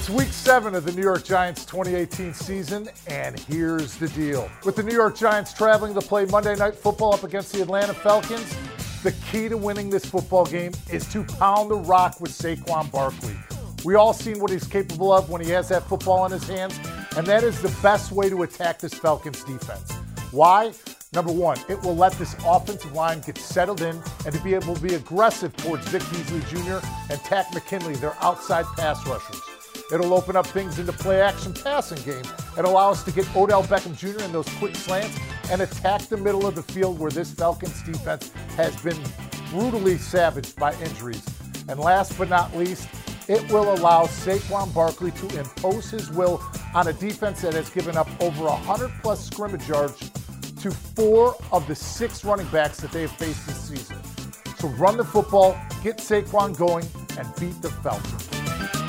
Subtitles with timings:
[0.00, 4.48] It's week seven of the New York Giants 2018 season, and here's the deal.
[4.64, 7.92] With the New York Giants traveling to play Monday Night Football up against the Atlanta
[7.92, 8.56] Falcons,
[9.02, 13.36] the key to winning this football game is to pound the rock with Saquon Barkley.
[13.84, 16.80] We all seen what he's capable of when he has that football in his hands,
[17.14, 19.92] and that is the best way to attack this Falcons defense.
[20.30, 20.72] Why?
[21.12, 24.74] Number one, it will let this offensive line get settled in and to be able
[24.76, 26.78] to be aggressive towards Vic Beasley Jr.
[27.10, 29.49] and Takk McKinley, their outside pass rushers.
[29.92, 32.22] It'll open up things in the play action passing game
[32.56, 34.22] and allow us to get Odell Beckham Jr.
[34.24, 35.18] in those quick slants
[35.50, 38.98] and attack the middle of the field where this Falcons defense has been
[39.50, 41.26] brutally savaged by injuries.
[41.68, 42.88] And last but not least,
[43.28, 46.40] it will allow Saquon Barkley to impose his will
[46.74, 50.10] on a defense that has given up over 100 plus scrimmage yards
[50.60, 53.96] to four of the six running backs that they have faced this season.
[54.58, 56.86] So run the football, get Saquon going,
[57.18, 58.79] and beat the Falcons.